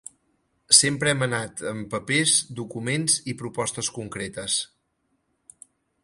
Sempre 0.75 1.09
hem 1.11 1.19
ha 1.25 1.25
anat 1.31 1.59
amb 1.71 1.83
papers, 1.91 2.33
documents 2.59 3.17
i 3.33 3.35
propostes 3.41 3.91
concretes. 3.99 4.57